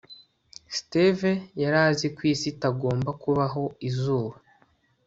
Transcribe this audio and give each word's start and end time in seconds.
steve 0.77 1.31
yari 1.61 1.77
azi 1.87 2.07
ko 2.15 2.21
isi 2.33 2.47
itagomba 2.53 3.09
kubaho 3.21 3.63
izuba 3.89 4.35